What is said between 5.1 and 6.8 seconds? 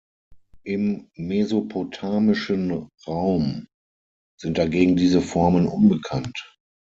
Formen unbekannt.